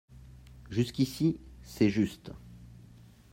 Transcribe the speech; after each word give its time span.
Jusqu’ici, 0.71 1.39
c’est 1.61 1.89
juste 1.91 2.31